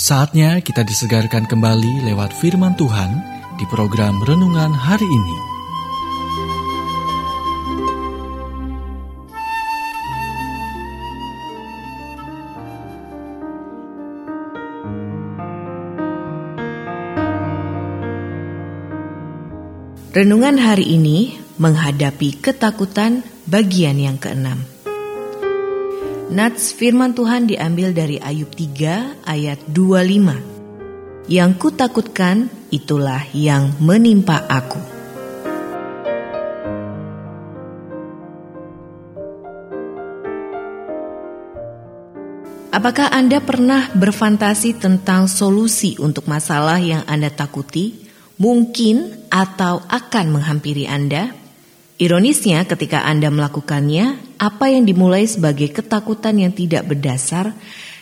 Saatnya 0.00 0.64
kita 0.64 0.80
disegarkan 0.80 1.44
kembali 1.44 2.08
lewat 2.08 2.32
firman 2.32 2.72
Tuhan 2.72 3.20
di 3.60 3.68
program 3.68 4.16
renungan 4.24 4.72
hari 4.72 5.04
ini. 5.04 5.36
Renungan 20.16 20.56
hari 20.56 20.96
ini 20.96 21.36
menghadapi 21.60 22.40
ketakutan 22.40 23.20
bagian 23.44 24.00
yang 24.00 24.16
keenam. 24.16 24.79
Nats 26.30 26.70
firman 26.70 27.10
Tuhan 27.10 27.50
diambil 27.50 27.90
dari 27.90 28.14
Ayub 28.22 28.54
3 28.54 29.26
ayat 29.26 29.58
25. 29.66 31.26
Yang 31.26 31.50
kutakutkan 31.58 32.46
itulah 32.70 33.26
yang 33.34 33.74
menimpa 33.82 34.38
aku. 34.46 34.78
Apakah 42.70 43.10
Anda 43.10 43.42
pernah 43.42 43.90
berfantasi 43.90 44.78
tentang 44.78 45.26
solusi 45.26 45.98
untuk 45.98 46.30
masalah 46.30 46.78
yang 46.78 47.02
Anda 47.10 47.34
takuti, 47.34 48.06
mungkin 48.38 49.26
atau 49.34 49.82
akan 49.82 50.38
menghampiri 50.38 50.86
Anda? 50.86 51.39
Ironisnya, 52.00 52.64
ketika 52.64 53.04
Anda 53.04 53.28
melakukannya, 53.28 54.40
apa 54.40 54.72
yang 54.72 54.88
dimulai 54.88 55.28
sebagai 55.28 55.68
ketakutan 55.68 56.40
yang 56.40 56.48
tidak 56.56 56.88
berdasar 56.88 57.52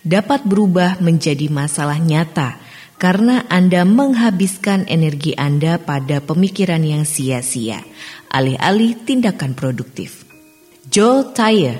dapat 0.00 0.48
berubah 0.48 0.96
menjadi 1.04 1.52
masalah 1.52 2.00
nyata 2.00 2.56
karena 2.96 3.44
Anda 3.52 3.84
menghabiskan 3.84 4.88
energi 4.88 5.36
Anda 5.36 5.76
pada 5.76 6.24
pemikiran 6.24 6.80
yang 6.80 7.04
sia-sia, 7.04 7.84
alih-alih 8.32 8.96
tindakan 9.04 9.52
produktif. 9.52 10.24
Joel 10.88 11.36
Tyer, 11.36 11.76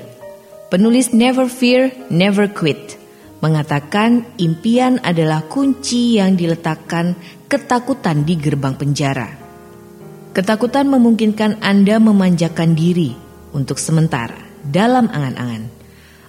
penulis 0.68 1.16
Never 1.16 1.48
Fear, 1.48 2.12
Never 2.12 2.52
Quit, 2.52 3.00
mengatakan 3.40 4.36
impian 4.36 5.00
adalah 5.00 5.48
kunci 5.48 6.20
yang 6.20 6.36
diletakkan 6.36 7.16
ketakutan 7.48 8.28
di 8.28 8.36
gerbang 8.36 8.76
penjara. 8.76 9.41
Ketakutan 10.32 10.88
memungkinkan 10.88 11.60
Anda 11.60 12.00
memanjakan 12.00 12.72
diri 12.72 13.12
untuk 13.52 13.76
sementara 13.76 14.40
dalam 14.64 15.12
angan-angan. 15.12 15.68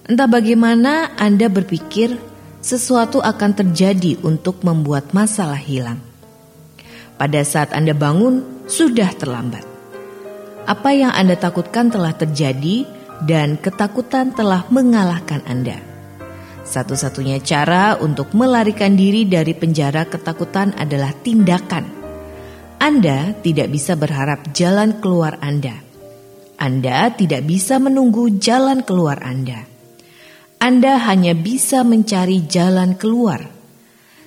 Entah 0.04 0.28
bagaimana 0.28 1.16
Anda 1.16 1.48
berpikir 1.48 2.12
sesuatu 2.60 3.24
akan 3.24 3.56
terjadi 3.56 4.20
untuk 4.20 4.60
membuat 4.60 5.16
masalah 5.16 5.56
hilang. 5.56 6.04
Pada 7.16 7.40
saat 7.48 7.72
Anda 7.72 7.96
bangun, 7.96 8.68
sudah 8.68 9.08
terlambat. 9.16 9.64
Apa 10.68 10.92
yang 10.92 11.08
Anda 11.16 11.40
takutkan 11.40 11.88
telah 11.88 12.12
terjadi 12.12 12.84
dan 13.24 13.56
ketakutan 13.56 14.36
telah 14.36 14.68
mengalahkan 14.68 15.40
Anda. 15.48 15.80
Satu-satunya 16.60 17.40
cara 17.40 17.96
untuk 17.96 18.36
melarikan 18.36 19.00
diri 19.00 19.24
dari 19.24 19.56
penjara 19.56 20.04
ketakutan 20.04 20.76
adalah 20.76 21.16
tindakan 21.24 21.93
anda 22.84 23.32
tidak 23.40 23.72
bisa 23.72 23.96
berharap 23.96 24.52
jalan 24.52 25.00
keluar 25.00 25.40
Anda. 25.40 25.80
Anda 26.60 27.08
tidak 27.16 27.48
bisa 27.48 27.80
menunggu 27.80 28.36
jalan 28.36 28.84
keluar 28.84 29.24
Anda. 29.24 29.64
Anda 30.60 31.00
hanya 31.08 31.32
bisa 31.32 31.80
mencari 31.80 32.44
jalan 32.44 33.00
keluar. 33.00 33.40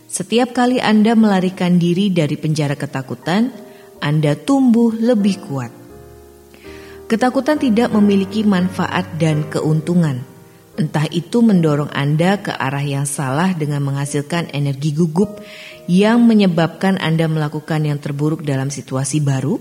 Setiap 0.09 0.58
kali 0.58 0.81
Anda 0.81 1.14
melarikan 1.14 1.78
diri 1.78 2.09
dari 2.09 2.34
penjara 2.34 2.74
ketakutan, 2.74 3.54
Anda 4.02 4.34
tumbuh 4.34 4.90
lebih 4.90 5.38
kuat. 5.46 5.70
Ketakutan 7.06 7.62
tidak 7.62 7.94
memiliki 7.94 8.42
manfaat 8.42 9.22
dan 9.22 9.46
keuntungan. 9.54 10.37
Entah 10.78 11.10
itu 11.10 11.42
mendorong 11.42 11.90
Anda 11.90 12.38
ke 12.38 12.54
arah 12.54 12.86
yang 12.86 13.10
salah 13.10 13.58
dengan 13.58 13.82
menghasilkan 13.82 14.54
energi 14.54 14.94
gugup 14.94 15.42
yang 15.90 16.22
menyebabkan 16.30 17.02
Anda 17.02 17.26
melakukan 17.26 17.82
yang 17.82 17.98
terburuk 17.98 18.46
dalam 18.46 18.70
situasi 18.70 19.18
baru, 19.18 19.58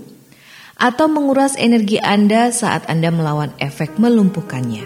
atau 0.77 1.09
menguras 1.09 1.57
energi 1.57 1.97
Anda 1.97 2.53
saat 2.53 2.85
Anda 2.85 3.09
melawan 3.09 3.49
efek 3.57 3.97
melumpuhkannya. 3.97 4.85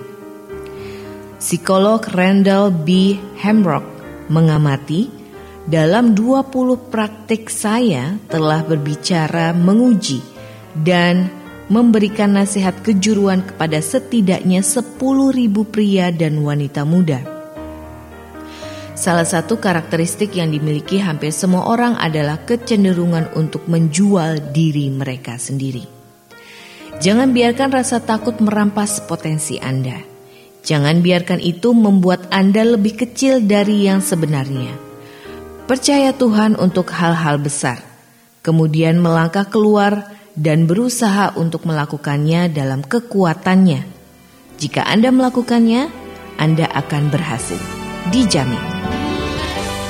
Psikolog 1.35 1.99
Randall 2.15 2.71
B. 2.71 3.19
Hamrock 3.43 3.83
mengamati 4.31 5.11
dalam 5.67 6.15
20 6.15 6.87
praktik 6.87 7.51
saya 7.51 8.15
telah 8.31 8.63
berbicara 8.63 9.51
menguji 9.51 10.23
dan 10.79 11.40
memberikan 11.71 12.35
nasihat 12.35 12.75
kejuruan 12.83 13.47
kepada 13.47 13.79
setidaknya 13.79 14.59
10.000 14.59 14.91
pria 15.71 16.11
dan 16.11 16.43
wanita 16.43 16.83
muda. 16.83 17.23
Salah 18.91 19.23
satu 19.23 19.55
karakteristik 19.55 20.35
yang 20.35 20.51
dimiliki 20.51 20.99
hampir 20.99 21.31
semua 21.31 21.71
orang 21.71 21.95
adalah 21.95 22.43
kecenderungan 22.43 23.31
untuk 23.39 23.71
menjual 23.71 24.51
diri 24.51 24.91
mereka 24.91 25.39
sendiri. 25.39 25.87
Jangan 26.99 27.31
biarkan 27.33 27.71
rasa 27.71 28.03
takut 28.03 28.37
merampas 28.43 29.01
potensi 29.07 29.57
Anda. 29.57 29.97
Jangan 30.61 31.01
biarkan 31.01 31.41
itu 31.41 31.73
membuat 31.73 32.29
Anda 32.29 32.67
lebih 32.67 32.99
kecil 32.99 33.41
dari 33.41 33.89
yang 33.89 34.05
sebenarnya. 34.05 34.75
Percaya 35.65 36.13
Tuhan 36.13 36.59
untuk 36.59 36.93
hal-hal 36.93 37.41
besar, 37.41 37.81
kemudian 38.45 39.01
melangkah 39.01 39.49
keluar 39.49 40.20
dan 40.35 40.67
berusaha 40.67 41.35
untuk 41.35 41.67
melakukannya 41.67 42.51
dalam 42.51 42.83
kekuatannya. 42.85 43.83
Jika 44.61 44.85
Anda 44.85 45.09
melakukannya, 45.09 45.89
Anda 46.37 46.69
akan 46.69 47.09
berhasil. 47.09 47.59
Dijamin. 48.09 48.61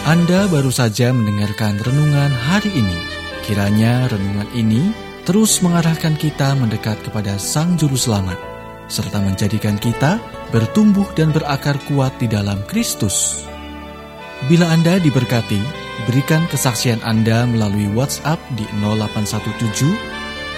Anda 0.08 0.50
baru 0.50 0.74
saja 0.74 1.14
mendengarkan 1.14 1.78
renungan 1.80 2.32
hari 2.34 2.74
ini. 2.74 2.98
Kiranya 3.46 4.10
renungan 4.10 4.50
ini 4.58 4.92
terus 5.24 5.62
mengarahkan 5.62 6.18
kita 6.18 6.58
mendekat 6.58 6.98
kepada 7.06 7.38
Sang 7.38 7.78
Juru 7.78 7.94
Selamat, 7.94 8.38
serta 8.90 9.22
menjadikan 9.22 9.78
kita 9.78 10.18
bertumbuh 10.50 11.06
dan 11.14 11.30
berakar 11.30 11.78
kuat 11.86 12.18
di 12.18 12.26
dalam 12.26 12.60
Kristus. 12.66 13.46
Bila 14.50 14.74
Anda 14.74 14.98
diberkati, 14.98 15.62
berikan 16.10 16.50
kesaksian 16.50 17.00
Anda 17.06 17.46
melalui 17.46 17.94
WhatsApp 17.94 18.42
di 18.58 18.66
0817 18.82 20.21